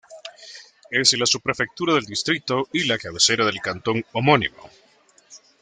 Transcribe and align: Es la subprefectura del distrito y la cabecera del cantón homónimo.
Es 0.89 1.13
la 1.15 1.27
subprefectura 1.27 1.93
del 1.93 2.05
distrito 2.07 2.67
y 2.73 2.85
la 2.85 2.97
cabecera 2.97 3.45
del 3.45 3.61
cantón 3.61 4.03
homónimo. 4.13 4.67